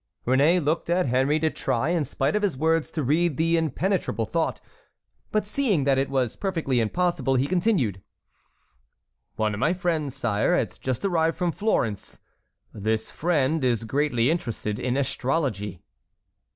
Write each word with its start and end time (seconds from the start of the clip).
Réné 0.25 0.65
looked 0.65 0.89
at 0.89 1.05
Henry 1.05 1.39
to 1.41 1.51
try, 1.51 1.89
in 1.89 2.03
spite 2.05 2.35
of 2.35 2.41
his 2.41 2.57
words, 2.57 2.89
to 2.89 3.03
read 3.03 3.37
the 3.37 3.55
impenetrable 3.55 4.25
thought; 4.25 4.59
but 5.31 5.45
seeing 5.45 5.83
that 5.83 5.99
it 5.99 6.09
was 6.09 6.35
perfectly 6.35 6.79
impossible, 6.79 7.35
he 7.35 7.45
continued: 7.45 8.01
"One 9.35 9.53
of 9.53 9.59
my 9.59 9.73
friends, 9.73 10.15
sire, 10.15 10.55
has 10.57 10.79
just 10.79 11.05
arrived 11.05 11.37
from 11.37 11.51
Florence. 11.51 12.19
This 12.73 13.11
friend 13.11 13.63
is 13.63 13.83
greatly 13.83 14.31
interested 14.31 14.79
in 14.79 14.97
astrology." 14.97 15.83